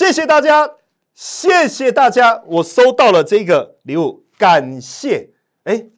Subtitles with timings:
[0.00, 0.76] 谢谢大家，
[1.12, 5.28] 谢谢大家，我收到了这个礼物，感谢。
[5.64, 5.88] 哎，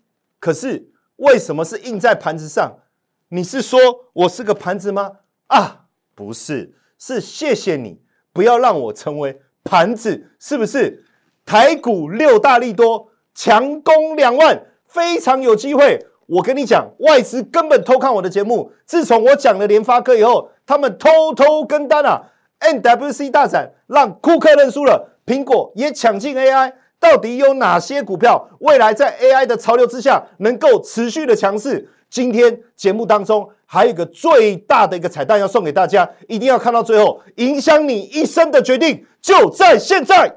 [0.41, 2.81] 可是为什么是印在盘子上？
[3.29, 3.79] 你是说
[4.13, 5.19] 我是个盘子吗？
[5.47, 5.85] 啊，
[6.17, 8.01] 不是，是谢谢你，
[8.33, 11.05] 不要让我成为盘子，是不是？
[11.47, 16.05] 台股六大利多，强攻两万，非常有机会。
[16.27, 18.73] 我跟你讲，外资根本偷看我的节目。
[18.85, 22.31] 自从我讲了联发科以后，他们偷偷跟单啊。
[22.63, 26.73] NWC 大展让库克认输了，苹果也抢进 AI。
[27.01, 31.89] 到底有哪些股票未来在 AI 的潮流之下能够持续的强势？
[32.09, 40.33] 今天节目当中还有一个最大的一个彩蛋要送给大家，一定要看到最后，影响你一生的决定就在现在。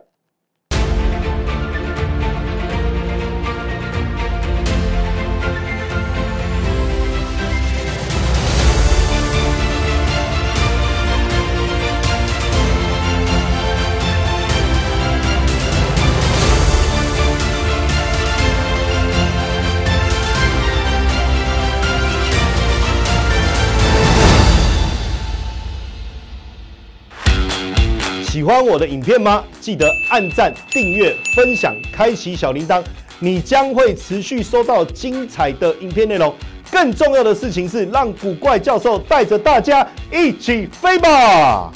[28.55, 29.43] 欢我的影片吗？
[29.59, 32.81] 记得按赞、订阅、分享、开启小铃铛，
[33.19, 36.33] 你将会持续收到精彩的影片内容。
[36.71, 41.69] 更重要的事情是，让古怪教授带着大家一起飞吧！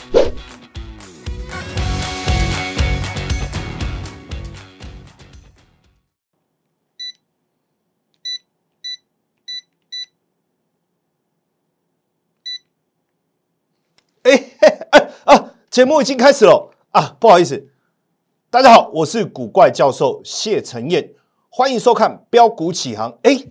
[15.79, 17.15] 节目已经开始了啊！
[17.21, 17.69] 不好意思，
[18.49, 21.11] 大家好，我是古怪教授谢承彦，
[21.47, 23.17] 欢迎收看标股起航。
[23.23, 23.45] 哎，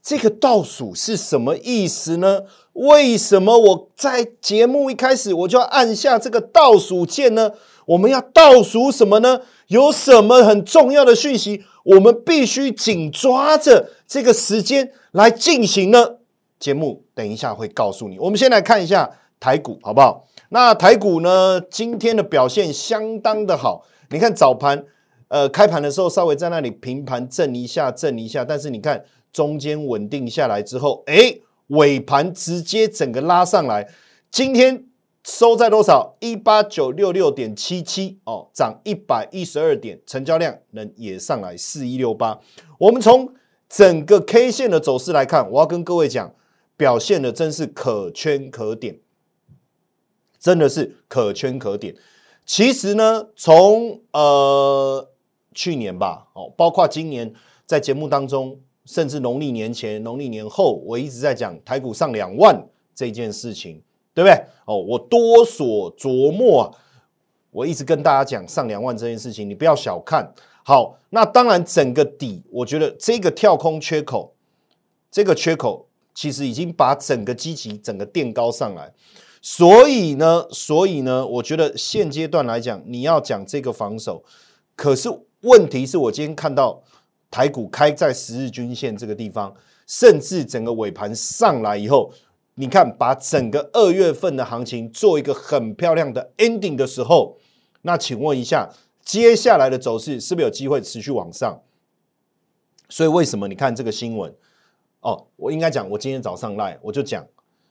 [0.00, 2.42] 这个倒数是什么意思呢？
[2.74, 7.50] 为什么我在节目一开始我就要按下这个倒数键呢？
[7.86, 9.40] 我们要倒数什么呢？
[9.66, 16.18] 有什么很重要的讯息，我们必须紧抓着这个时间来进行呢？
[16.60, 18.20] 节目等一下会告诉你。
[18.20, 19.10] 我们先来看一下
[19.40, 20.28] 台股，好不好？
[20.54, 21.58] 那台股呢？
[21.70, 23.86] 今天的表现相当的好。
[24.10, 24.84] 你看早盘，
[25.28, 28.44] 呃，开盘的时候稍微在那里平盘震一下，震一下。
[28.44, 29.02] 但是你看
[29.32, 33.88] 中间稳定下来之后，哎，尾盘直接整个拉上来。
[34.30, 34.84] 今天
[35.24, 36.16] 收在多少？
[36.20, 42.38] 一八九六六点七七哦，涨一百一十二点，成交量能也上来四一六八。
[42.78, 43.32] 我们从
[43.70, 46.34] 整个 K 线的走势来看，我要跟各位讲，
[46.76, 48.98] 表现的真是可圈可点。
[50.42, 51.94] 真的是可圈可点。
[52.44, 55.08] 其实呢，从呃
[55.54, 57.32] 去年吧，哦，包括今年
[57.64, 62.60] 在节目当中，甚至农历年前、农历年后，我一直在讲台股上两万
[62.92, 63.80] 这件事情，
[64.12, 64.44] 对不对？
[64.64, 66.74] 哦，我多所琢磨啊，
[67.52, 70.34] 我一直跟大家讲上两万这件事情，你不要小看。
[70.64, 74.34] 好，那当然整个底，我觉得这个跳空缺口，
[75.08, 78.92] 这个缺口其实已经把整个基期整个垫高上来。
[79.44, 84.22] 所以呢，所以呢，我觉得现阶段来讲，你要讲这个防守，
[84.76, 85.10] 可是
[85.40, 86.80] 问题是我今天看到
[87.28, 89.52] 台股开在十日均线这个地方，
[89.84, 92.12] 甚至整个尾盘上来以后，
[92.54, 97.36] 你看把整个二月份的行情做一个很漂亮的 ending 的时候，
[97.80, 98.70] 那请问一下，
[99.04, 101.60] 接下来的走势是不是有机会持续往上？
[102.88, 104.32] 所以为什么你看这个新闻？
[105.00, 107.26] 哦，我应该讲，我今天早上来我就讲。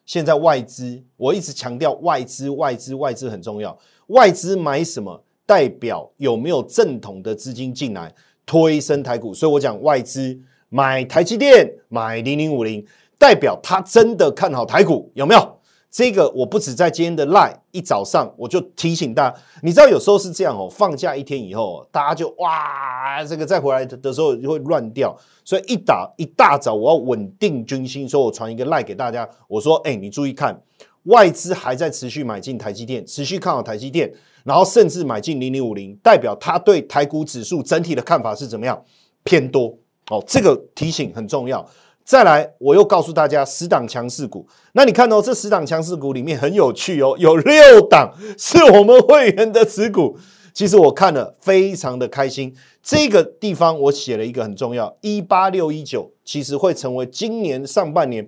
[0.06, 3.78] 现在外资，我一直强调外资，外资，外资很重要。
[4.08, 8.14] 外资买什么，代表有没有正统的资金进来
[8.46, 9.34] 推升台股。
[9.34, 10.38] 所以我讲外资
[10.70, 12.86] 买台积电，买零零五零，
[13.18, 15.61] 代表他真的看好台股，有没有？
[15.92, 25.14] 这个我不止在今天的赖一早上我就提醒大家，你知道有时候是这样哦，放假一天以后，大家就哇，这个再回来的时候就会乱掉，
[25.44, 30.58] 所以一打一大早我要稳定军心，所以我传一个 live 给大家，我说，哎，你注意看，
[31.04, 34.10] 外资还在持续买进台积电，持续看好台积电，
[34.46, 38.82] 然后甚至买进零零五零，代表他对台股指数整体的看法是怎么样？
[39.24, 39.78] 偏多
[40.10, 41.68] 哦，这个提醒很重要。
[42.04, 44.48] 再来，我又告诉大家十档强势股。
[44.74, 50.18] 那你看哦，这十档强势股里面很有趣哦，有六档是我们会员的持股。
[50.54, 52.54] 其实我看了非常的开心。
[52.84, 58.28] 这个地方我写了一个很重要，一八六一九，其实会成为今年上半年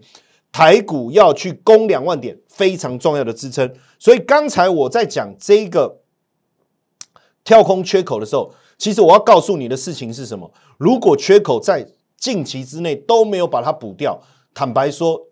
[0.51, 3.69] 台股要去攻两万点非常重要的支撑。
[3.99, 5.97] 所以刚才我在讲这个
[7.43, 10.49] 跳空缺口的时候，其实我要告诉你的事情是什么？
[10.77, 11.85] 如果缺口在
[12.23, 14.17] 近期之内都没有把它补掉，
[14.53, 15.27] 坦白说，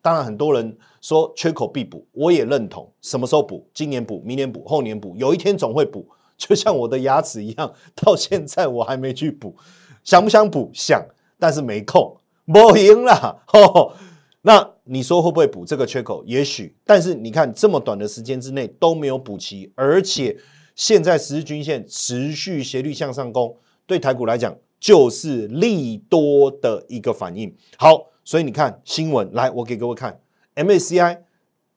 [0.00, 2.88] 当然很多人说缺口必补，我也认同。
[3.00, 3.68] 什么时候补？
[3.74, 6.08] 今年补，明年补，后年补，有一天总会补。
[6.36, 9.56] 就像我的牙齿一样， 到现在我还没去补。
[10.04, 10.70] 想不想补？
[10.72, 11.04] 想，
[11.40, 13.42] 但是没空，没赢了。
[14.42, 16.22] 那你说会不会补这个缺口？
[16.24, 20.38] 也许，但是你看这么短的时间之内都没有补齐，而且
[20.76, 23.56] 现在十日均线持续斜率向上攻，
[23.88, 27.54] 对台股来讲就是利多的一个反应。
[27.78, 30.20] 好，所以你看新闻，来，我给各位看
[30.56, 31.20] MACI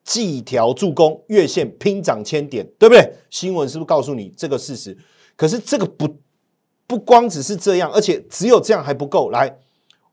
[0.04, 3.13] 季条助攻，月线拼涨千点，对不对？
[3.30, 4.98] 新闻是不是告诉你这个事实？
[5.36, 6.18] 可是这个不
[6.88, 9.30] 不光只是这样，而且只有这样还不够。
[9.30, 9.56] 来，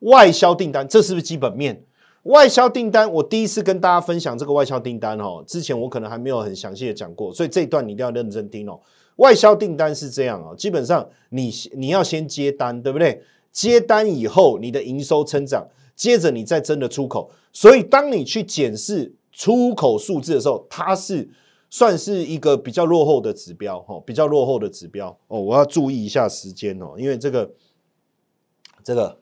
[0.01, 1.83] 外销订单，这是不是基本面？
[2.25, 5.43] 外销订单，我第一次跟大家分享这个外销订单哦。
[5.47, 8.79] 之前我可能还没有很详细的讲过，所以这一段你一定要认真听哦。
[9.17, 13.23] 外销订单是这样哦，基本上你你要先接单，对不对？
[13.51, 17.31] 接单以后，你的营收增长，接着你再真的出口。
[17.53, 21.29] 所以当你去检视出口数字的时候，它是
[21.69, 25.41] 算是一个比较落后的指标哈，比较落后的指标哦。
[25.41, 27.51] 我要注意一下时间哦，因为这个
[28.83, 29.19] 这个。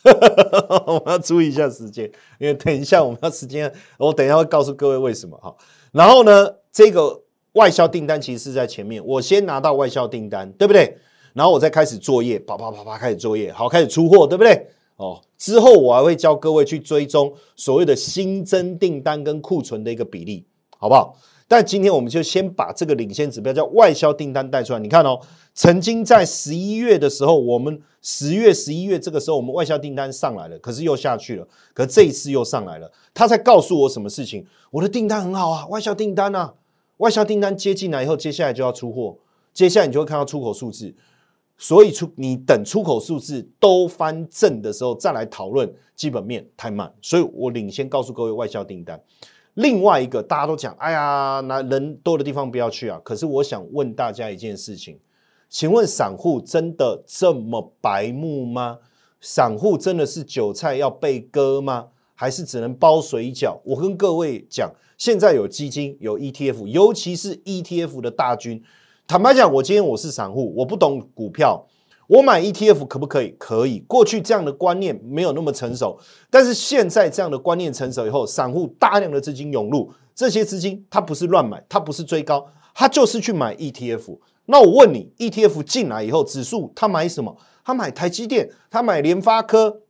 [0.86, 2.08] 我们要注意一下时间，
[2.38, 5.52] 因为等一下我们要时间，我等一下会告诉各位为什么哈。
[5.90, 7.20] 然后呢，这个
[7.58, 10.96] 外销订单其实是在前面，我先拿到外销订单，对不对？
[11.32, 14.68] 然后我再开始作业，啪啪啪啪开始作业，好，开始出货，对不对？
[14.94, 20.44] 哦，之后我还会教各位去追踪所谓的新增订单跟库存的一个比例，
[20.78, 21.16] 好不好？
[21.50, 24.78] 但今天我们就先把这个领先指标叫外销订单带出来。
[24.78, 25.18] 你看哦，
[25.54, 31.48] 曾经在十一月的时候，我们十月、十一月这个时候，我们外销订单上来了，可是又下去了。
[31.72, 34.44] 可这一次又上来了，他在告诉我什么事情？
[34.70, 36.52] 我的订单很好啊，外销订单啊，
[36.98, 39.16] 外销订单接进来以后，接下来就要出货，
[39.52, 40.94] 接下来你就会看到出口数字。
[41.60, 46.94] 所以出你等出口数字都翻正的时候，再来讨论基本面太慢。
[47.02, 49.02] 所以我领先告诉各位外销订单。
[49.54, 53.00] 另外一个，大家都讲，哎呀，那人多的地方不要去啊。
[53.02, 55.00] 可是我想问大家一件事情，
[55.48, 58.78] 请问散户真的这么白目吗？
[59.20, 61.88] 散户真的是韭菜要被割吗？
[62.20, 63.60] 还是只能包水饺？
[63.62, 68.60] 我跟各位讲，现在有基金，有 ETF，尤其是 ETF 的大军。
[69.06, 71.64] 坦白讲，我今天我是散户，我不懂股票。
[72.08, 73.36] 我买 ETF 可不可以？
[73.38, 73.78] 可以。
[73.86, 75.96] 过去这样的观念没有那么成熟，
[76.28, 82.44] 但是现在这样的观念成熟以后，散户大量的资金涌入，这些资金它不是乱买，它不是追高，
[82.74, 84.18] 它就是去买 ETF。
[84.46, 87.36] 那我问你，ETF 进来以后，指数它买什么？
[87.64, 89.82] 它买台积电，它买联发科，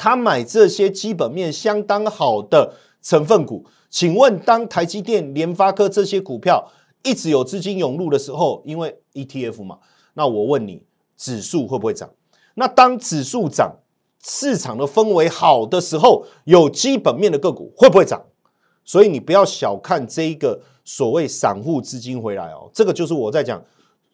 [0.00, 3.66] 他买这些基本面相当好的成分股。
[3.90, 6.66] 请问，当台积电、联发科这些股票
[7.02, 9.78] 一直有资金涌入的时候，因为 ETF 嘛，
[10.14, 10.86] 那我问你。
[11.18, 12.08] 指数会不会涨？
[12.54, 13.76] 那当指数涨，
[14.24, 18.24] 市场的氛围好的时候，有基本面的个股会不会涨？
[18.86, 23.62] 所以你不要小看这一个所谓散户资金回来哦，这个就是我在讲，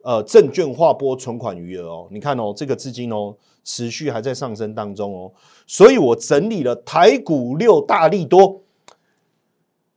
[0.03, 3.33] 呃，证券划拨存款余额哦，你看哦，这个资金哦，
[3.67, 5.33] 持续还在上升当中哦，
[5.67, 8.63] 所以我整理了台股六大利多，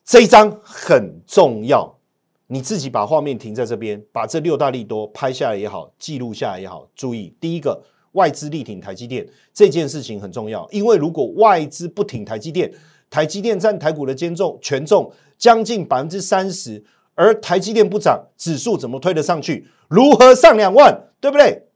[0.04, 1.96] 这一张很重要。
[2.48, 6.90] 你自己把画面停在这边，把这六大利多拍下来也好，记录下来也好。
[6.96, 7.80] 注意，第一个，
[8.14, 9.24] 外资力挺台积电
[9.54, 12.74] 这件事情很重要，因为如果外资不挺台积电，
[13.08, 16.84] 台积电占台股的监重权重将近百分之三十，
[17.14, 19.68] 而台积电不涨，指数怎么推得上去？
[19.88, 21.04] 如何上两万？
[21.22, 21.69] 对不对？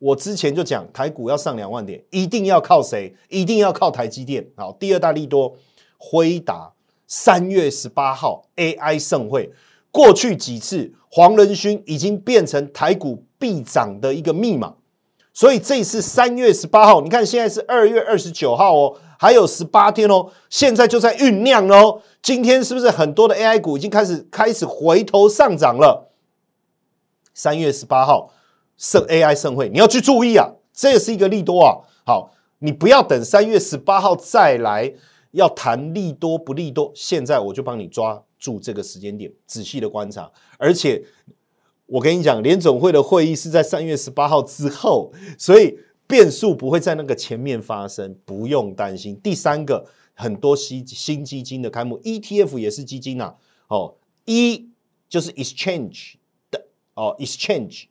[0.00, 3.14] 我之前就讲，台股要上两万点，一定要靠谁？
[3.28, 4.44] 一定要靠台积电。
[4.56, 5.54] 好，第二大利多，
[5.96, 6.72] 辉达。
[7.06, 9.50] 三月十八号 AI 盛会，
[9.90, 14.74] 过去几次黄仁勋已经变成台股必涨的一个密码，
[15.34, 22.00] 所以这次三月十八号，你看现在是二月二十九号哦，还有十八天哦，现在就在酝酿哦。
[22.22, 26.12] 今天是不是很多的 AI 股已经开始开始回头上涨了？
[27.34, 28.32] 三月十八号
[28.80, 31.76] 盛 AI 盛会，你要去注意啊，这也是一个利多啊。
[32.06, 34.94] 好，你不要等三月十八号再来。
[35.32, 40.28] 要谈利多不利多，现在我就帮你抓住这个时间点，仔细的观察。
[40.58, 41.00] 而且
[41.86, 49.14] 我跟你讲，联总会的会议是在三月十八号之后，所以变数不会在那个前面发生，不用担心。
[49.22, 53.32] 第三个，很多新新基金的开幕，ETF 也是基金呐。
[53.68, 53.94] 哦，
[54.24, 54.68] 一
[55.08, 56.14] 就是 exchange
[56.50, 57.84] 的哦，exchange，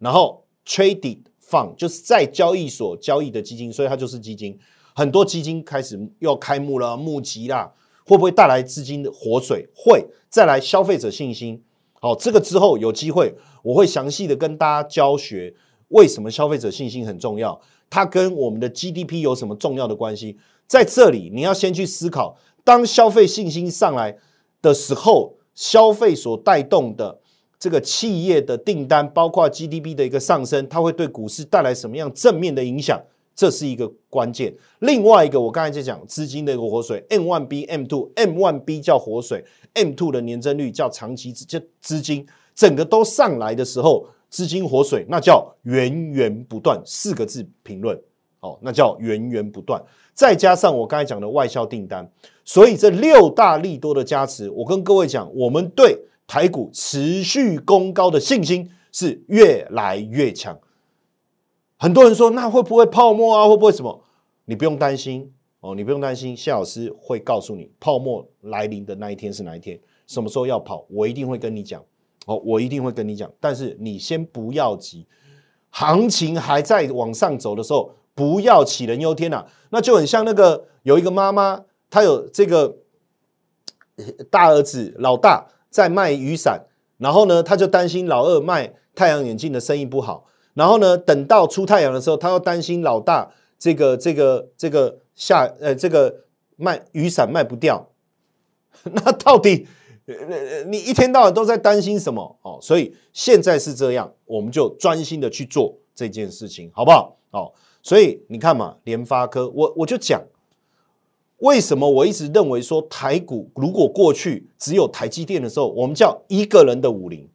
[0.00, 4.58] 然后 traded fund 就是在交易所交易的基金，所以它就是基金。
[4.92, 7.72] 很多基金开始要开幕了，募集啦，
[8.04, 9.68] 会不会带来资金的活水？
[9.72, 11.62] 会再来消费者信心。
[12.00, 15.54] 好，这个之后有机会，我会详细的跟大家教学，
[15.88, 20.38] 为什么消费者信心很重要，它跟我们的 GDP 有什么重要的关系？
[20.66, 24.16] 在这里你要先去思考，当消费信心上来
[24.60, 27.19] 的时候，消费所带动的
[27.60, 32.98] 这个企业的订单，包括 GDP 的一个上升，它会对股市带来什么样正面的影响？
[33.36, 34.52] 这是一个关键。
[34.80, 47.98] 另外一个，我刚才在讲资金的一个活水，M one B M two M one B 叫活水，M two 的年增率叫长期资资资金，整个都上来的时候，资金活水那叫源源不断，四个字评论
[48.40, 49.82] 哦，那叫源源不断。
[50.14, 52.10] 再加上我刚才讲的外销订单，
[52.44, 55.98] 所以这六大利多的加持，我跟各位讲，我们对
[56.30, 60.56] 台股持续攻高的信心是越来越强。
[61.76, 63.48] 很多人说，那会不会泡沫啊？
[63.48, 64.04] 会不会什么？
[64.44, 71.84] 你不用担心哦，你不用担心，谢老师会告诉你，泡沫来临的那一天是哪一天，什么时候要跑，我一定会跟你讲
[72.26, 73.28] 哦，我一定会跟你讲。
[73.40, 75.08] 但是你先不要急，
[75.70, 79.44] 行情还在往上走的时候，不要杞人忧天呐。
[79.70, 82.76] 那就很像那个有一个妈妈，她有这个
[84.30, 86.66] 大儿子老大在卖雨伞，
[86.98, 90.26] 然后呢，他就担心老二卖太阳眼镜的生意不好。
[90.52, 90.98] 然后呢？
[90.98, 96.24] 等到出太阳的时候，他又担心老大这个、这个、这个下呃，这个
[96.56, 97.88] 卖雨伞卖不掉。
[98.82, 99.68] 那到底
[100.66, 102.36] 你一天到晚都在担心什么？
[102.42, 107.16] 哦，所以现在是这样，我们就专心的去做这件事情，好不好？
[107.30, 110.20] 哦，所以你看嘛，联发科，我我就讲，
[111.40, 117.28] 为什么我一直认为说台股如果过去只有台积电的时候，我们叫一个人的武林。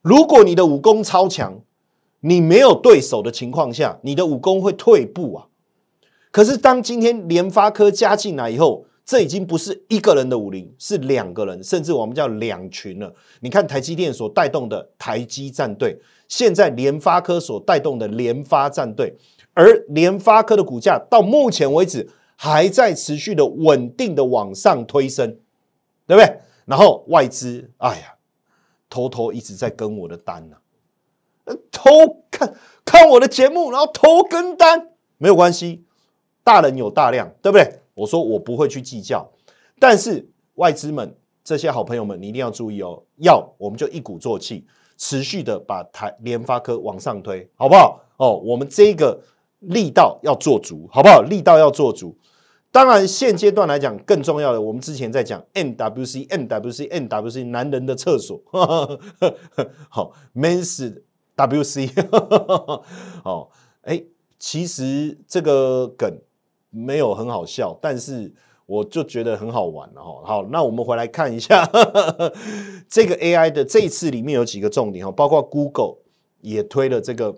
[0.00, 1.60] 如果你的武功超强。
[2.24, 5.46] 你没有对手的情况下，你的武功会退步啊。
[6.30, 13.12] 可是当今天联发科加进来以后，这已经不是一个人的武林，是两个人，甚至我们叫两群了。
[13.40, 15.98] 你看台积电所带动的台积战队，
[16.28, 19.12] 现在联发科所带动的联发战队，
[19.52, 22.08] 而联发科的股价到目前为止
[22.42, 25.38] 还在持续的稳定的往上推升，
[26.08, 26.40] 对不对？
[26.64, 28.16] 然后外资，哎呀，
[28.90, 30.56] 偷偷一直在跟我的单呢。
[31.70, 31.88] 偷
[32.32, 32.52] 看
[32.84, 35.84] 看我的节目，然后偷跟单没有关系，
[36.42, 37.78] 大人有大量，对不对？
[37.94, 39.24] 我说我不会去计较，
[39.78, 44.66] 但是外资们这些好朋友们，你一定要注意哦，要我们就一鼓作气，
[44.98, 48.00] 持续的把台联发科往上推，好不好？
[48.16, 49.16] 哦，我们这个
[49.60, 51.22] 力道要做足，好不好？
[51.22, 52.12] 力道要做足。
[52.72, 58.42] 当然，现阶段来讲，更重要的，我们之前在讲 NWC，NWC，NWC，男人的厕所，
[59.88, 61.02] 好，Men's。
[61.34, 61.90] WC，
[63.24, 63.48] 哦，
[63.80, 64.04] 哎，
[64.38, 66.20] 其实这个梗
[66.68, 68.30] 没有很好笑，但是
[68.66, 70.22] 我就觉得很好玩了哈。
[70.26, 71.66] 好，那我们回来看一下
[72.86, 75.96] 这个 AI 的这一次里面有几个重点哈，包括 Google
[76.42, 77.34] 也推了这个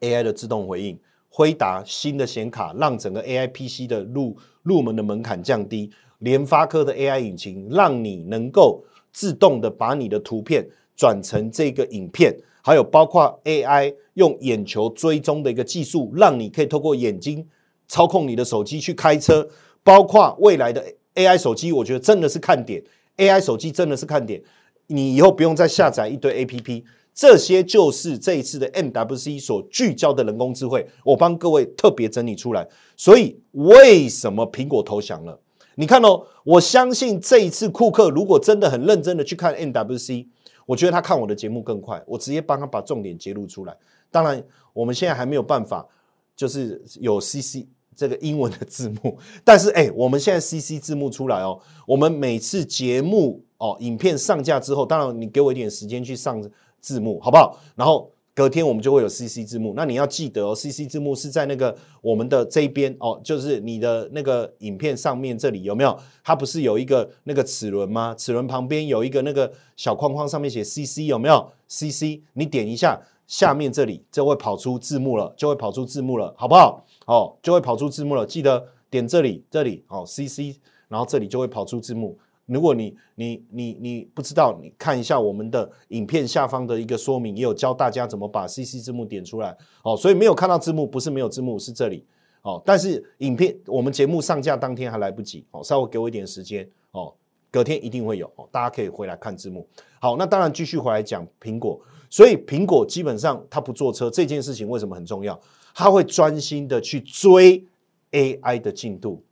[0.00, 0.98] AI 的自动回应，
[1.36, 10.64] 辉达新的显卡让整个 AI PC 的入入门的门槛降低，联发科的 AI 引擎让你能够自动的把你的图片
[10.94, 12.32] 转成这个影片。
[12.62, 17.44] 还有包括 AI 用眼球追踪的一个技术，让你可以透过眼睛
[17.88, 19.48] 操控你的手机去开车。
[19.82, 20.86] 包括未来的
[21.16, 22.80] AI 手机，我觉得真的是看点。
[23.16, 24.40] AI 手机真的是看点，
[24.86, 26.84] 你以后不用再下载一堆 APP，
[27.14, 30.86] 这些就是这一次的 MWC 所聚焦的人工智慧。
[31.04, 32.68] 我帮各位特别整理出来。
[32.96, 35.38] 所以为什么苹果投降了？
[35.76, 40.26] 你看哦，我相信这一次库克如果真的很认真的去看 MWC。
[40.66, 43.76] 我觉得他看我的节目更快，我直接帮他把重点揭露出来。
[44.10, 44.42] 当然，
[44.72, 45.86] 我们现在还没有办法，
[46.34, 56.42] 就是有 CC 这个英文的字幕， 但是哎，我们现在 CC 字幕出来哦，我们每次节目哦，影片上架之后，当然你给我一点时间去上
[56.84, 57.58] 字幕，好不好？
[57.74, 58.10] 然后。
[58.36, 61.72] 隔天我们就会有 CC 字幕，那你要记得哦，CC 字幕是在那个
[62.02, 65.96] 我们的这一边哦，就是你的那个影片上面这里有没有？
[66.24, 68.12] 它不是有一个那个齿轮吗？
[68.18, 76.84] 齿轮旁边有一个那个小框框，上面写 CC 有没有？CC 你点一下，下面这里就会跑出字幕了，就会跑出字幕了，好不好？
[77.06, 82.18] 哦，就会跑出字幕了，记得点这里，这里哦，CC，然后这里就会跑出字幕。
[82.46, 89.56] 如果你你你你不知道，你看一下我们的影片下方的一个说明，也有教大家怎么把 CC 字幕点出来。
[89.82, 92.04] 哦，所以没有看到字幕，不是没有字幕，是这里。
[92.42, 95.46] 哦，但是影片我们节目上架当天还来不及。
[95.52, 96.68] 哦，稍微给我一点时间。
[96.90, 97.14] 哦，
[97.50, 98.30] 隔天一定会有。
[98.36, 99.66] 哦，大家可以回来看字幕。
[99.98, 101.80] 好，那当然继续回来讲苹果。
[102.10, 105.40] 所以苹果基本上它不坐车这件事情为什么很重要？
[105.74, 107.66] 它会专心的去追
[108.12, 109.24] AI 的进度，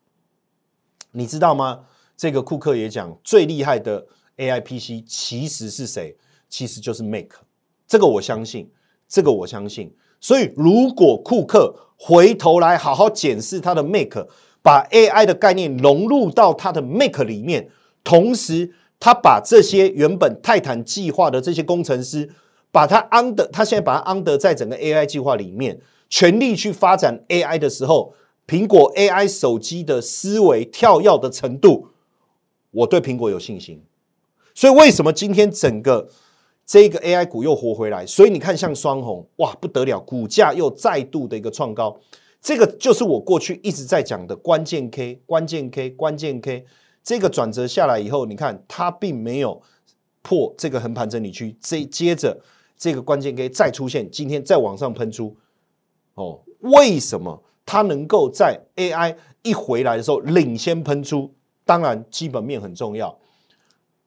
[1.12, 1.85] 你知道吗？
[2.23, 6.17] 这个库克也讲，最厉害的 AI PC 其实是谁？
[6.49, 7.35] 其实就是 Make。
[7.88, 8.71] 这个我相信，
[9.09, 9.93] 这个我相信。
[10.21, 14.29] 所以如果库克回头来好好检视他的 Make，
[14.62, 17.69] 把 AI 的概念融入到它的 Make 里面，
[18.05, 22.31] 同时他把这些原本泰坦计划的这些工程师，
[22.71, 28.14] 把它 under，他现在把它 under 在整个 AI 计划里面，全力去发展 AI 的时候，
[28.47, 31.88] 苹果 AI 手机的思维跳跃的程度，
[32.73, 33.81] 我对苹果有信心。
[34.55, 36.09] 所以为什么今天整个
[36.67, 38.05] 这个 AI 股又活回来？
[38.05, 41.99] 所以你看，像双红，哇，不得了，股价又再度的一个创高。
[42.41, 46.67] 这个就是我过去一直在讲的关键 K，关键 K，关键 K。
[47.02, 49.62] 这个转折下来以后，你看它并没有
[50.23, 52.41] 破这个横盘整理区，这接着
[52.76, 55.37] 这个关键 K 再出现，今天再往上喷出。
[56.14, 61.33] 哦，为什么它能够在 AI 一回来的时候领先喷出？
[61.64, 63.19] 当然，基本面很重要。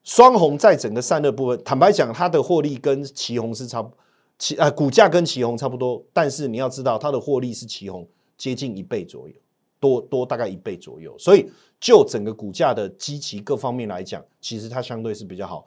[0.04, 3.92] 双红在整个散热部分，坦白讲，它的获利跟旗红是差不，
[4.38, 8.08] 旗啊股价跟旗红差不多，但是你要知道，它的获利是旗红
[8.38, 9.34] 接近一倍左右，
[9.80, 15.66] 多多大概一倍左右，所以就整个股价的基期各方面来讲，其实它相对是比较好。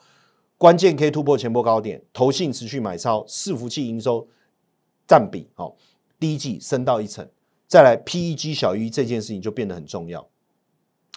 [0.57, 4.28] 关键可以突破前波高点，投信持续买超，伺服器营收
[5.07, 5.75] 占比好，
[6.21, 7.28] 第一季升到一成，
[7.66, 10.25] 再来 PEG 小于这件事情就变得很重要。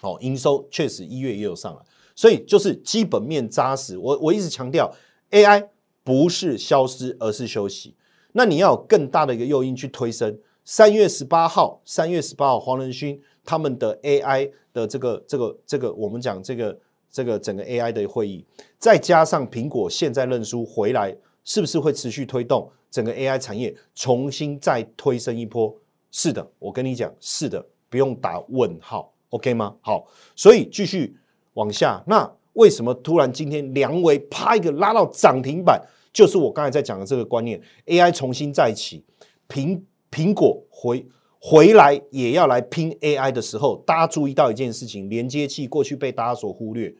[0.02, 1.80] 哦，营收确实一月也有上来。
[2.14, 4.94] 所以就是基本面扎实，我我一直强调
[5.30, 5.68] ，AI
[6.04, 7.96] 不是消失，而是休息。
[8.32, 10.38] 那你要有更大的一个诱因去推升。
[10.64, 16.78] 三月十八号，三月十八号，黄仁勋他们的 AI 的这个这个这个，我们讲这个
[17.10, 18.44] 这个整个 AI 的会议，
[18.78, 25.74] 再加上苹果现在认输回来，是不是会持续推动整个 AI 产业重新再推升一波？
[26.10, 29.74] 是的，我跟你讲，是的，不用打问号，OK 吗？
[29.82, 31.18] 好，所以继续。
[31.54, 35.78] 往下，那为什么突然今天梁维啪一个拉到涨停板？
[36.10, 39.04] 就是我刚才在讲的这个观念，AI 重新再起，
[39.46, 39.78] 苹
[40.10, 41.06] 苹果回
[41.38, 46.94] 回来也要来拼 AI 的时候，大家注意到一件事情：连接器过去被大家所忽略，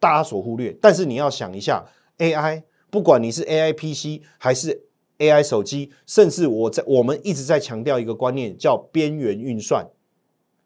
[0.00, 0.76] 大家所忽略。
[0.82, 1.86] 但是你要想一下
[2.18, 9.86] ，AI 不管你是 AI PC 还是 AI 手机，甚至我在我们一直在强调一个观念，叫边缘运算，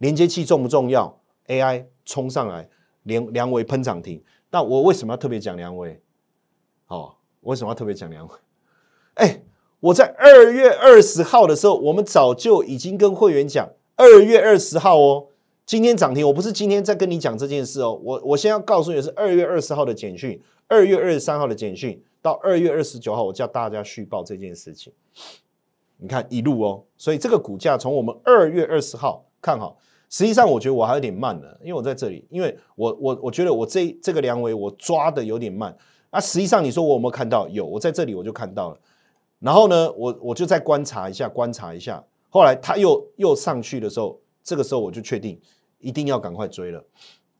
[0.01, 2.69] 连接器重不重要？AI 冲上来。
[3.05, 6.03] 梁梁维喷涨停，那我为什么要特别讲梁维？
[6.89, 8.35] 哦，为什么要特别讲梁维？
[9.15, 9.43] 哎，
[9.81, 15.29] 我在二月二十号的时候，我们早就已经跟会员讲，二月二十号哦，
[15.65, 24.93] 今天涨停，我不是今天在跟你讲这件事哦，我我先要告诉你是二月二十号的简讯，二月二十三号的简讯，到二月二十九号，我叫大家续报这件事情。
[25.97, 29.77] 你看一路哦，所以这个股价从我们二月二十号看好。
[30.09, 35.73] 实际上，我觉得我还有点慢了，因为我在这里，因为我我我觉得我这这个梁维我抓的有点慢
[36.11, 36.21] 啊。
[36.21, 37.49] 实际上，你说我有没有看到？
[37.49, 38.79] 有，我在这里我就看到了。
[39.39, 42.05] 然后呢，我我就再观察一下，观察一下。
[42.29, 45.41] 后来他又又上去的时候，这个时候我就确定
[45.79, 46.85] 一定要赶快追了。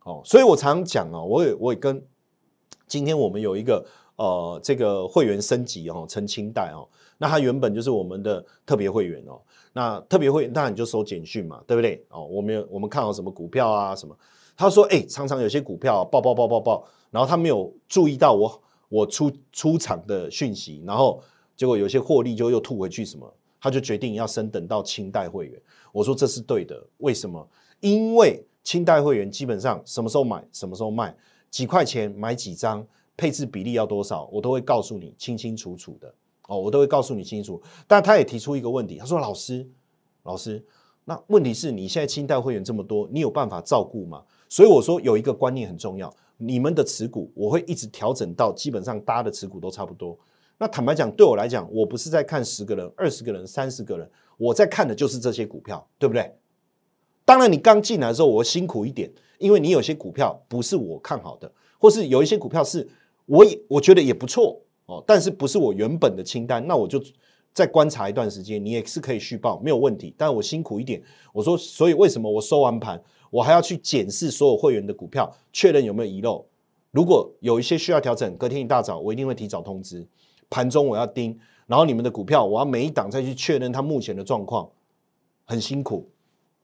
[0.05, 2.01] 哦，所以我常讲哦，我也我也跟
[2.87, 3.85] 今天我们有一个
[4.15, 9.41] 呃这个会员升级哦，成清代哦，那他原本就是我们的特别会员哦。
[9.73, 12.05] 那特别会当然你就收简讯嘛，对不对？
[12.09, 14.17] 哦，我们有我们看好什么股票啊什么？
[14.57, 21.23] 他说，哎，常常有些股票爆爆爆爆爆，然后他没有注意到我我出出场的讯息，然后
[21.57, 25.63] 结果有些获利就又吐回去什么，他就决定要升等到清代会员。
[25.93, 27.49] 我说这是对的，为什么？
[27.81, 31.17] 因为清代会员基本上什么时候买什么时候卖，
[31.49, 36.13] 几块钱买几张，配置比例要多少，我都会告诉你清清楚楚的。
[36.51, 39.65] 哦，我都会告诉你清楚，但他也提出一个问题，他说：“老师，
[40.25, 40.61] 老师，
[41.05, 50.19] 那问题是你现在清代会员这么多，你有办法照顾吗？”所以我说有一个观念很重要，你们的持股我会一直调整到基本上大家的持股都差不多。
[50.59, 56.35] 那坦白讲，对我来讲，我不是在看十个人、二十个人、三十个人，我在看的就是这些股票，对不对？
[57.25, 59.09] 当然，你刚进来的时候我辛苦一点，
[59.39, 62.89] 因为你有些股票不是我看好的，或是有一些股票是
[63.27, 64.61] 我也我觉得也不错。
[64.91, 67.01] 哦，但是不是我原本的清单，那我就
[67.53, 70.13] 再观察一段时间，你也是可以续报，没有问题。
[70.19, 71.01] 但我辛苦一点，
[71.33, 73.01] 我说，所以为什么我收完盘，
[73.31, 76.45] 我还要去检视所有会员的股票，确认有没有遗漏？
[76.91, 80.05] 如果有一些需要调整，隔天一大早我一定会提早通知，
[80.49, 84.69] 盘中我要盯，然后你们的股票，我要每一档再去确认它目前的状况，
[85.45, 86.09] 很辛苦，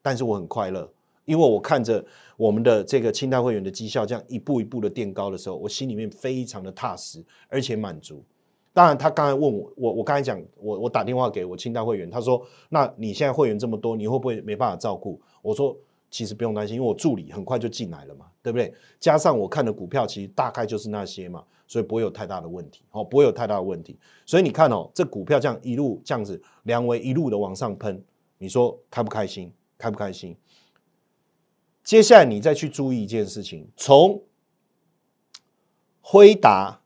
[0.02, 0.90] 但是我很快乐。
[1.26, 2.02] 因为我看着
[2.38, 8.24] 我们的这个清代会员的绩效这样一步一步的垫高的时候，我心里面非常的踏实，而且满足。
[8.72, 15.74] 当然，他刚才问我，我我刚才讲，我我打电话给我清代会员，他说：“那你现在会员这么多，你会不会没办法照顾？”我说
[16.10, 18.72] ：“其实不用担心，因为我助理很快就进来了嘛，对不对？
[19.00, 23.98] 加上我看的股票其实大概就是那些嘛，所以不会有太大的问题，哦，不会有太大的问题。
[24.26, 28.04] 所以你看哦，这股票这样一路这样子，梁为一路的往上喷，
[28.36, 29.50] 你说开不开心？
[29.78, 30.36] 开不开心？”
[31.87, 34.25] 接下来你再去注意一件事情，从
[36.01, 36.81] 辉达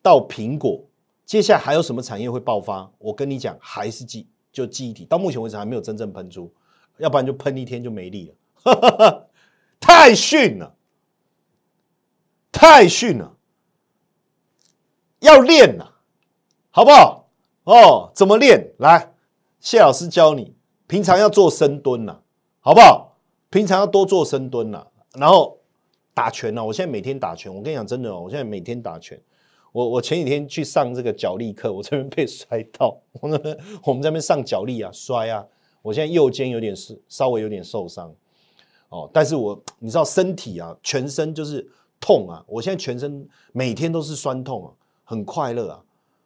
[0.00, 0.84] 到苹果，
[1.26, 2.88] 接下来还有什么产业会爆发？
[2.98, 6.54] 我跟你讲，还是记就记忆体，到目前为止还没有真正喷出，
[6.98, 9.28] 要不然就喷一天就没力了，
[9.80, 10.76] 太逊了，
[12.52, 13.36] 太逊了，
[15.18, 15.94] 要练呐，
[16.70, 17.28] 好不好？
[17.64, 18.72] 哦，怎么练？
[18.78, 19.14] 来，
[19.58, 20.54] 谢老师教你，
[20.86, 22.20] 平常要做深蹲呐，
[22.60, 23.13] 好不好？
[23.54, 25.56] 平常要多做深蹲呐，然后
[26.12, 26.64] 打拳呢。
[26.64, 29.16] 我现在每天打拳，我跟你讲真的哦，我现在每天打拳。
[29.70, 35.46] 我我前几天去上这个脚力课，我这边被摔到，我 们我们这边上脚力啊，摔啊。
[35.82, 38.12] 我现在右肩有点是稍微有点受伤
[38.88, 41.64] 哦，但是我你知道身体啊，全身就是
[42.00, 42.44] 痛啊。
[42.48, 44.72] 我现在全身每天都是酸痛啊，
[45.04, 45.80] 很快乐啊，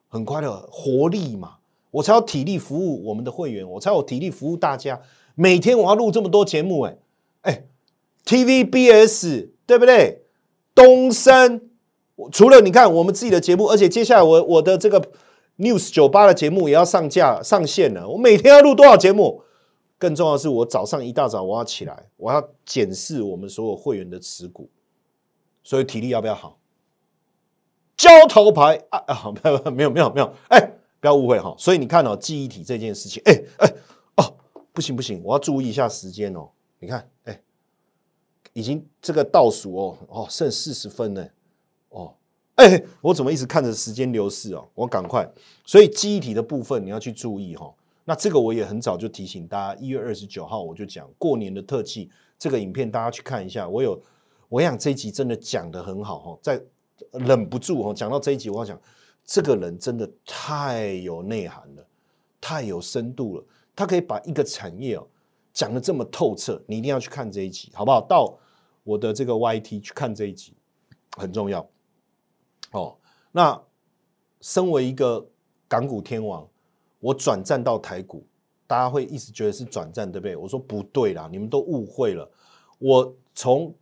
[0.08, 1.58] 很快乐，活力嘛，
[1.90, 4.98] 我才有体力服务我们的会员，我才有体力服务大家。
[5.34, 6.96] 每天我要录这么多节目，哎。
[7.42, 7.64] 哎
[8.24, 10.24] ，TVBS 对不对？
[10.74, 11.68] 东升，
[12.32, 15.00] 除了你看我们自己的节目，而且接下来我我的这个
[15.58, 18.08] News 酒吧的节目也要上架上线了。
[18.08, 19.42] 我每天要录多少节目？
[19.98, 24.70] 更重要的是，我早上一大早我要起来，我要检视我们所有会员的持股，
[25.64, 26.60] 所以体力要不要好？
[27.96, 29.34] 交头牌啊啊！
[29.42, 30.60] 没有没有没有没有，哎，
[31.00, 31.52] 不要误会哈。
[31.58, 33.74] 所以你看哦，记忆体这件事情，哎哎
[34.18, 34.36] 哦，
[34.72, 36.48] 不行不行，我要注意一下时间哦。
[36.80, 37.40] 你看，哎，
[38.52, 41.28] 已经这个倒数哦，哦，剩四十分呢，
[41.88, 42.14] 哦，
[42.54, 44.68] 哎，我怎么一直看着时间流逝哦？
[44.74, 45.28] 我赶快，
[45.66, 47.74] 所以记忆体的部分你要去注意哈。
[48.04, 53.68] 那这个我也很早就提醒大家，一月二十九号我就讲过年的特辑，这个影片大家去看一下。
[53.68, 54.00] 我有，
[54.48, 56.62] 我想这一集真的讲的很好哈，在
[57.12, 58.80] 忍不住哈，讲到这一集，我要讲
[59.24, 61.84] 这个人真的太有内涵了，
[62.40, 65.06] 太有深度了，他可以把一个产业哦。
[65.58, 68.00] 讲的这么透彻，你一定要去看这一集，好不好？
[68.00, 68.38] 到
[68.84, 70.54] 我的这个 YT 去看这一集，
[71.16, 71.68] 很重要。
[72.70, 72.96] 哦，
[73.32, 73.60] 那
[74.40, 75.28] 身为一个
[75.66, 76.48] 港股天王，
[77.00, 78.24] 我转战到台股，
[78.68, 80.36] 大家会一直觉得是转战，对不对？
[80.36, 82.30] 我说不对啦，你们都误会了。
[82.78, 83.74] 我从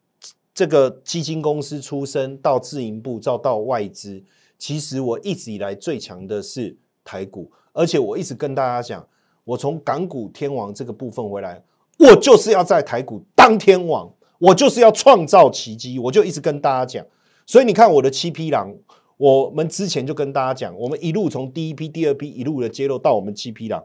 [0.54, 4.24] 这个基金公司出身到自营部，再到外资，
[4.56, 9.06] 其实我一直以来最强的是台股，而且我一直跟大家讲。
[9.46, 11.62] 我从港股天王这个部分回来，
[12.00, 17.06] 我就是要在台股当天王，我就是要创造奇迹，我就一直跟大家讲。
[17.46, 18.74] 所以你看我的七匹狼，
[19.16, 23.84] 我们之前就跟大家讲，我们一路从第一批、第二批一路的揭露到我们七匹狼，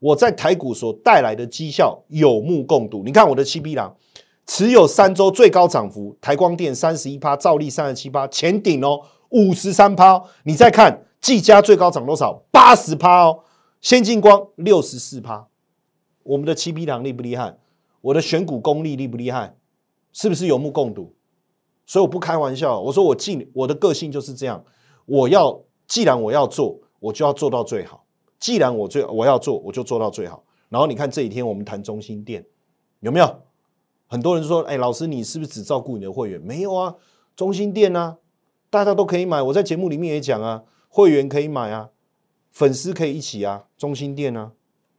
[0.00, 3.04] 我在台股所带来的绩效有目共睹。
[3.04, 3.94] 你看我的七匹狼
[4.44, 10.20] 持有三周最高涨幅，台光电三十一趴，兆力三十七趴，前顶哦五十三趴。
[10.42, 12.42] 你再看技嘉最高涨多少？
[12.50, 13.38] 八十趴哦。
[13.80, 15.48] 先进光六十四趴，
[16.22, 17.58] 我们的七匹狼厉不厉害？
[18.02, 19.56] 我的选股功力厉不厉害？
[20.12, 21.14] 是不是有目共睹？
[21.86, 24.64] 所以我不开玩笑，我说我既我的个性就是这样，
[25.06, 28.04] 我要既然我要做，我就要做到最好。
[28.38, 30.44] 既然我最我要做，我就做到最好。
[30.68, 32.44] 然后你看这几天我们谈中心店，
[33.00, 33.42] 有没有？
[34.06, 36.40] 很多人说，哎，老师你是不是只照顾你的会员？
[36.40, 36.94] 没有啊，
[37.34, 38.18] 中心店啊，
[38.68, 39.40] 大家都可以买。
[39.40, 41.90] 我在节目里面也讲啊，会员可以买啊。
[42.50, 44.52] 粉丝可以一起啊，中心店啊，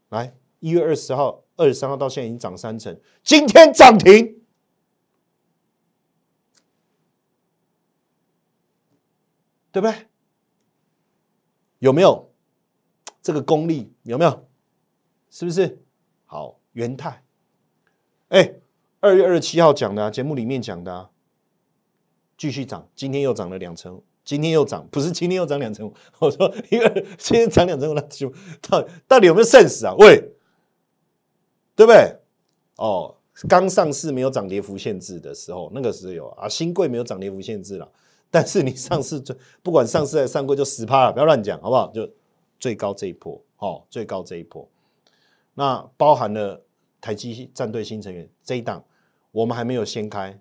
[0.09, 4.41] 来一月二十号、二十三号到现在已经涨三成，今天涨停，
[9.71, 10.07] 对不对？
[11.79, 12.31] 有没有
[13.21, 13.91] 这个功力？
[14.03, 14.47] 有没有？
[15.29, 15.81] 是不是？
[16.25, 17.23] 好，元泰，
[18.29, 18.53] 哎，
[18.99, 21.09] 二月二十七号讲的节目里面讲的，
[22.37, 24.01] 继续涨，今天又涨了两成。
[24.31, 25.93] 今天又涨，不是今天又涨两成五。
[26.19, 29.93] 我说，因为今天涨两成五，那就到到底有没有 sense 啊？
[29.99, 30.21] 喂，
[31.75, 32.15] 对不对？
[32.77, 33.13] 哦，
[33.49, 36.47] 刚上市没有涨跌幅限制的时候，那个时候有啊。
[36.47, 37.91] 新贵没有涨跌幅限制了，
[38.29, 41.91] 但是你上市最不管上市还是上柜就十趴了，不要乱讲，好不好？
[41.93, 42.09] 就
[42.57, 44.65] 最高这一波，哦，最高这一波，
[45.55, 46.63] 那包含了
[47.01, 48.81] 台积战队新成员这一档，
[49.33, 50.39] 我们还没有掀开，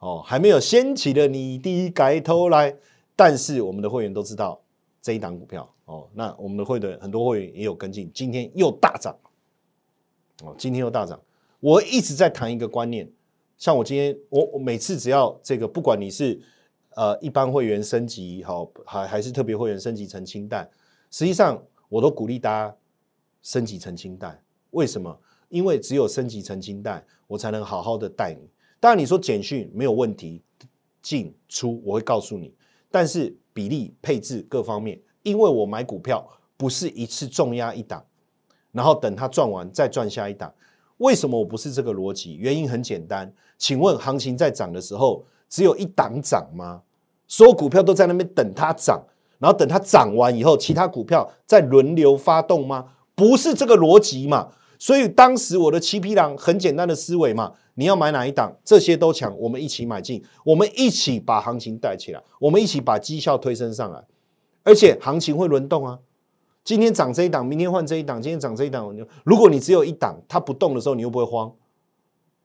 [0.00, 2.76] 哦，还没有掀起的你的盖头来。
[3.16, 4.60] 但是我们的会员都知道
[5.00, 9.16] 这一档股票哦，那我们的会的很多会员也有跟进，今天又大涨
[10.42, 11.20] 哦，今天又大涨。
[11.60, 13.10] 我一直在谈一个观念，
[13.56, 16.40] 像我今天我我每次只要这个，不管你是
[16.96, 20.68] 呃一般会员升级好，还还是特别会员升级成清淡，
[21.10, 22.76] 实际上我都鼓励大家
[23.42, 24.42] 升级成清淡。
[24.70, 25.16] 为什么？
[25.48, 28.48] 因为只有升级成清淡，我才能好好的带你。
[28.80, 30.42] 当然你说简讯没有问题，
[31.00, 32.52] 进出我会告诉你。
[32.94, 36.24] 但是比例配置各方面，因为我买股票
[36.56, 38.04] 不是一次重压一档，
[38.70, 40.54] 然后等它赚完再赚下一档。
[40.98, 42.36] 为什么我不是这个逻辑？
[42.36, 46.82] 原因很简单，请问行情在涨的时候，只有一档涨吗？
[47.26, 49.02] 所有股票都在那边等它涨，
[49.40, 52.92] 然后等它涨完以后，其他股票再轮流发动吗？
[53.16, 54.52] 不是这个逻辑嘛？
[54.84, 64.04] 所以当时我的七匹狼很简单的思维嘛，你要买哪一档，这些都抢，我们一起买进，我们一起把行情带起来，我们一起把绩效推升上来，
[64.62, 65.98] 而且行情会轮动啊。
[66.62, 68.94] 今天涨这一档，明天换这一档，今天涨这一档，
[69.24, 71.50] 如果你只有一档，它不动的时候，你又不会慌？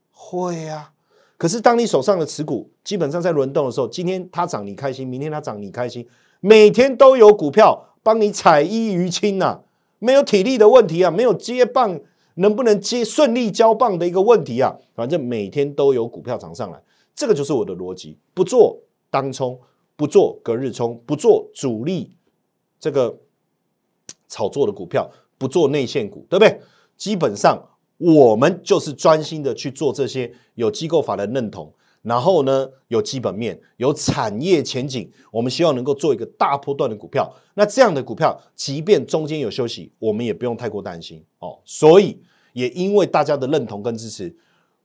[0.09, 0.91] 会呀。
[1.35, 6.07] 可是当你手上的持股基本上在轮动的时候，今天它涨你开心，明天它涨你开心，
[6.39, 9.59] 每天都有股票帮你彩衣娱亲呐，
[9.99, 11.99] 没有体力的问题啊，没有接棒
[12.39, 16.81] 能不能接顺利交棒的一个问题啊，反正每天都有股票涨上来，
[17.15, 18.77] 这个就是我的逻辑，不做
[19.09, 19.59] 当冲，
[19.95, 22.17] 不做隔日冲，不做主力
[22.79, 23.19] 这个。
[24.31, 26.61] 炒作的股票不做内线股，对不对？
[26.95, 27.59] 基本上
[27.97, 37.31] 我们就是专心的去做这些有机构法的认同，然后呢有基本面、有产业前景，我们希望能够做一个大波段的股票。
[37.53, 41.59] 那这样的股票，即便中间有休息，我们也不用太过担心哦。
[41.65, 42.21] 所以
[42.53, 44.35] 也因为大家的认同跟支持，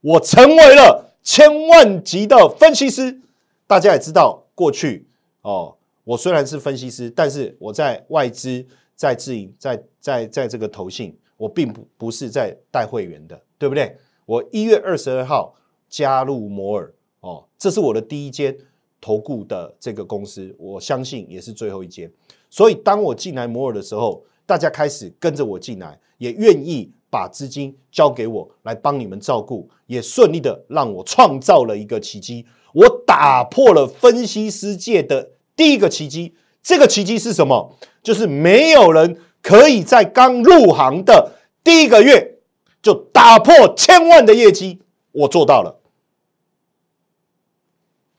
[0.00, 3.20] 我成为了千万级的分析师。
[3.66, 5.06] 大家也知道，过去
[5.42, 8.66] 哦，我虽然是分析师，但是我在外资。
[8.96, 13.98] 在自营，在在在这个投信，我并不不是在带会员的，对不对？
[14.24, 15.52] 我一月二十二号
[15.88, 16.93] 加入摩尔，
[17.24, 18.54] 哦，这是我的第一间
[19.00, 22.10] 投顾的这个公司，我相信也是最后一间。
[22.50, 36.34] 所以当我进来摩尔的时候，大家开始跟着我进来，也愿意把资金交给我来帮你们照顾，也顺利的让我创造了一个奇迹，我打破了分析师界的第一个奇迹。
[36.62, 37.74] 这个奇迹是什么？
[38.02, 41.32] 就是没有人可以在刚入行的
[41.62, 42.38] 第一个月
[42.82, 44.80] 就打破千万的业绩。
[45.12, 45.80] 我做到了，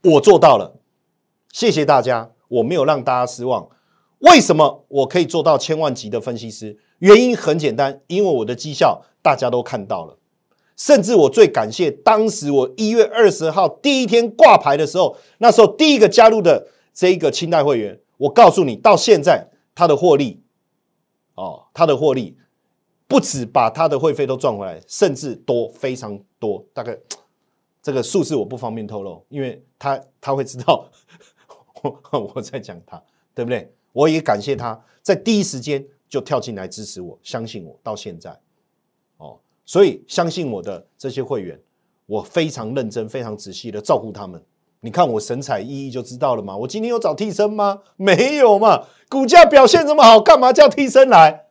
[0.06, 0.80] 我做到了。
[1.52, 3.68] 谢谢大家，我没有让大家失望。
[4.20, 6.78] 为什么我可以做到千万级的分析师？
[7.00, 10.18] 原因很简单，因为我的绩效大家都看到了。
[10.78, 18.00] 甚至我最感谢当时我一月二十号第一天挂牌的时候，那时候第一个加入的这一个清代会员。
[18.18, 20.42] 我告诉你，到现在他的获利，
[21.36, 22.38] 哦，他的获利
[23.08, 26.66] 不止把他的会费都赚回来，甚至多非常多。
[26.74, 26.98] 大概
[27.86, 30.90] 这个数字我不方便透露，因为他他会知道
[31.84, 33.00] 我 我在讲他，
[33.36, 33.72] 对不对？
[33.94, 38.36] 我也感谢他在第一时间就跳进来支持我，相信我到现在，
[39.18, 41.62] 哦，所以相信我的这些会员，
[42.08, 44.44] 我非常认真、非常仔细的照顾他们。
[44.80, 46.58] 你看我神采奕奕就知道了嘛。
[46.58, 47.84] 我今天有找替身吗？
[47.98, 48.88] 没有嘛。
[49.08, 51.45] 股价表现这么好，干嘛叫替身来？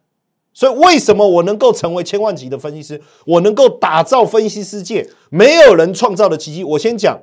[0.55, 3.03] 所以为什么我能够成为千万级的分析师？
[3.27, 6.63] 我能够打造分析世界，没有人创造的奇迹。
[6.63, 7.21] 我先讲，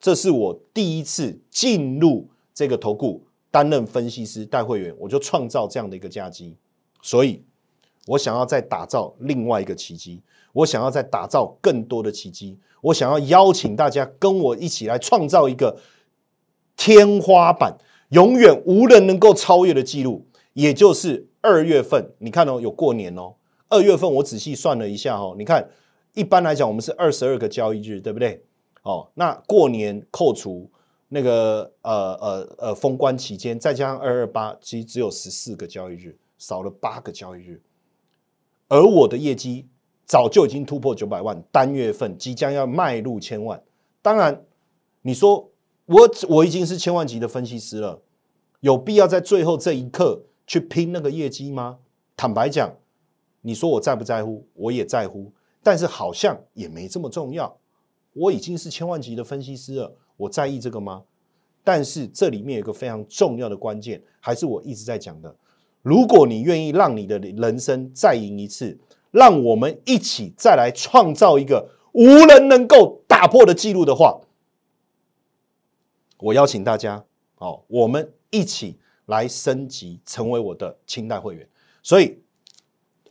[0.00, 6.56] 这是我第一次进入这个投顾担任分析师带会员，我就创造这样的一个佳绩。
[7.02, 7.44] 所以
[8.06, 10.22] 我想要再打造另外一个奇迹。
[10.54, 15.78] 我想要再打造更多的奇迹，我想要邀请大家跟我一起来创造一个
[16.76, 17.78] 天花板，
[18.10, 20.26] 永远无人能够超越的记录。
[20.52, 23.34] 也就是二月份，你看哦，有过年哦。
[23.68, 25.68] 二月份我仔细算了一下哦，你看，
[26.14, 28.42] 一般来讲我们是二十二个交易日，对不对？
[28.82, 30.70] 哦，那过年扣除
[31.08, 37.60] 那个呃呃呃封关期间，再加上二二八，其实只有十四个交易日，少了八个交易日。
[38.68, 39.68] 而我的业绩。
[40.04, 43.62] 早就已经突破九百万，单月份即将要迈入千万。
[44.02, 44.44] 当然，
[45.02, 45.48] 你说
[45.86, 48.02] 我我已经是千万级的分析师了，
[48.60, 51.78] 有必要在最后这一刻去拼那个业绩吗？
[52.16, 52.74] 坦白讲，
[53.40, 54.46] 你说我在不在乎？
[54.54, 57.58] 我也在乎，但是好像也没这么重要。
[58.12, 61.04] 我已经是千万级的分析师了，我在意这个吗？
[61.64, 65.34] 但是这里面有个非常重要的关键，还是我一直在讲的：
[65.82, 68.78] 如果你愿意让你的人生再赢一次。
[69.12, 74.22] 让我们一起再来创造一个无人能够打破的记录的话，
[76.20, 77.04] 我邀请大家，
[77.36, 81.48] 哦，我们一起来升级，成为我的清代会员。
[81.82, 82.22] 所以，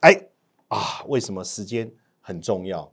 [0.01, 0.27] 哎
[0.69, 2.91] 啊，为什么时间很重要？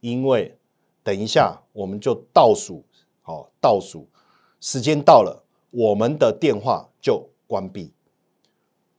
[0.00, 0.58] 因为
[1.04, 2.84] 等一下我们就倒数，
[3.22, 4.08] 好，倒数
[4.60, 7.92] 时间到了，我们的电话就关闭。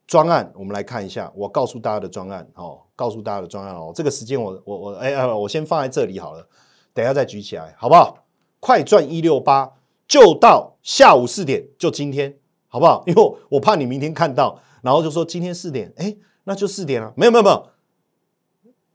[0.06, 6.48] 专案，我们来看一下，我告诉大家的专案，哦，告诉大家的专案哦，这个时间我我我，哎哎，我先放在这里好了，
[6.94, 8.26] 等下再举起来，好不好？
[8.60, 9.74] 快赚一六八，
[10.08, 12.38] 就到下午四点，就今天，
[12.74, 13.04] 好不好？
[13.06, 17.68] 因为我怕你明天看到，然后就说今天四点，哎，那就四点了，没有没有没有，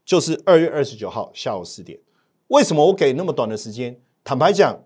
[0.04, 2.00] 就是二月二十九号下午四点。
[2.48, 4.00] 为什么我给那么短的时间？
[4.24, 4.80] 坦白讲，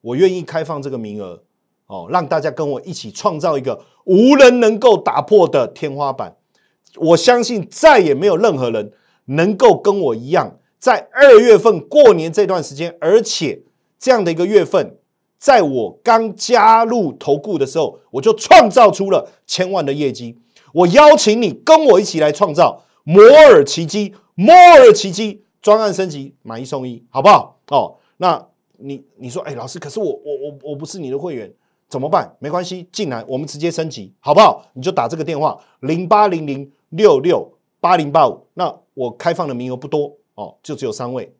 [0.00, 1.44] 我愿意开放这个名额
[1.86, 6.36] 哦，让大家跟我一起创造一个无人能够打破的天花板。
[6.96, 8.92] 我相信再也没有任何人
[9.26, 13.62] 能够跟我一样，在二月份过年这段时间，而且
[14.00, 14.98] 这样的一个月份，
[15.38, 20.38] 在我刚加入投顾的时候，我就创造出了千万的业绩。
[20.72, 25.42] 我邀请你跟我一起来创造摩尔奇迹，摩尔奇迹。
[25.62, 27.58] 专案升级，买一送一，好不好？
[27.70, 28.46] 哦，那
[28.76, 31.52] 你你说，哎，老师，可是我我我我不是你的会员，
[31.88, 32.32] 怎么办？
[32.38, 34.64] 没关系，进来我们直接升级，好不好？
[34.74, 41.34] 你就打这个电话零八零零六六八零八五，那我开放的名额不多哦，就只有三位，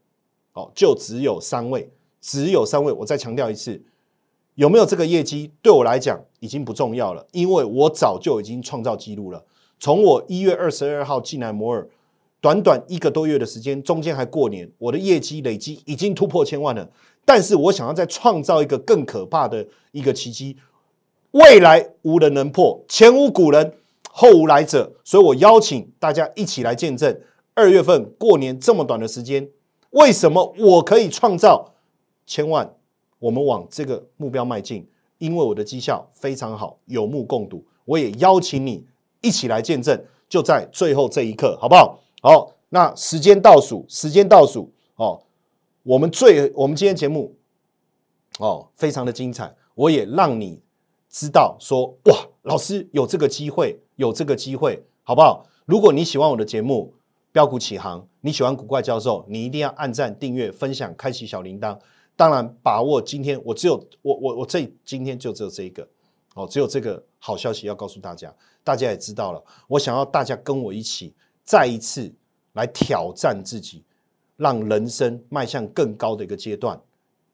[0.54, 1.88] 哦，就只有三位，
[2.26, 2.92] 只有三位。
[2.92, 3.80] 我再强调一次，
[4.56, 9.44] 有没有这个业绩对我来讲已经不重要了，因为我早就已经创造记录了。
[9.78, 11.88] 从我一月二十二号进来摩尔。
[12.38, 16.88] 短短一个多月的时间，中间还过年，我的业绩累积已经突破千万了。
[17.24, 20.56] 但是我想要再创造一个更可怕的一个奇迹，
[21.32, 23.72] 未来无人能破，前无古人，
[24.10, 24.92] 后无来者。
[25.02, 27.18] 所以我邀请大家一起来见证
[27.54, 29.48] 二月份过年这么短的时间，
[29.90, 31.74] 为什么我可以创造
[32.26, 32.74] 千万？
[33.18, 34.86] 我们往这个目标迈进，
[35.18, 37.64] 因为我的绩效非常好，有目共睹。
[37.86, 38.84] 我也邀请你
[39.22, 41.98] 一起来见证，就在最后这一刻，好不好？
[42.20, 45.22] 好，那时间倒数，时间倒数哦。
[45.82, 47.34] 我们最，我们今天节目
[48.38, 49.54] 哦，非常的精彩。
[49.74, 50.60] 我也让你
[51.08, 55.46] 知道说，哇，老师有这个机会，有这个机会，好不好？
[55.64, 56.92] 如果你喜欢我的节目
[57.32, 61.78] 《标股起航》，你喜欢古怪教授，你一定要按赞、订阅、分享、开启小铃铛。
[62.16, 65.86] 当然，把握今天，我只有我我我这今天就只有这一个
[66.34, 68.34] 哦，只有这个好消息要告诉大家。
[68.64, 71.14] 大家也知道了，我想要大家跟我一起。
[71.44, 72.12] 再一次
[72.54, 73.84] 来挑战自己，
[74.36, 76.80] 让人生迈向更高的一个阶段。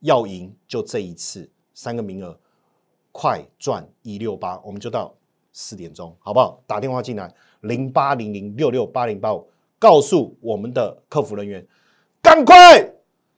[0.00, 2.38] 要赢就这一次，三个名额，
[3.10, 5.14] 快赚一六八，我们就到
[5.52, 6.60] 四点钟，好不好？
[6.66, 11.66] 打电话进来零八零零六六八零八五，告诉我们的客服人员，
[12.20, 12.92] 赶快！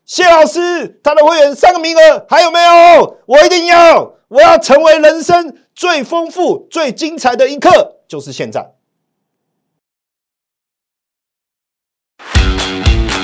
[0.07, 3.17] 谢老师，他的会员三个名额还有没有？
[3.25, 8.73] 我一定要，我要成为人生最丰富、最精彩的一刻，就是现在。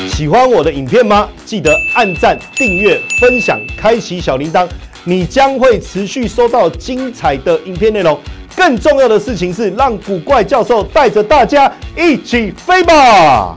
[0.09, 1.29] 喜欢我的影片吗？
[1.45, 4.67] 记得按赞、订阅、分享、开启小铃铛，
[5.05, 8.19] 你将会持续收到精彩的影片内容。
[8.57, 13.57] 更重要的事情是，让古怪教授带着大家一起飞吧！